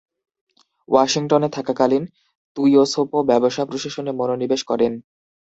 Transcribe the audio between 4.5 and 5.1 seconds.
করেন।